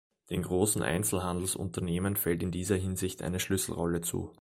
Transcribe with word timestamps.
Den 0.31 0.41
großen 0.41 0.81
Einzelhandelsunternehmen 0.81 2.15
fällt 2.15 2.41
in 2.41 2.49
dieser 2.49 2.75
Hinsicht 2.75 3.21
eine 3.21 3.39
Schlüsselrolle 3.39 4.01
zu. 4.01 4.29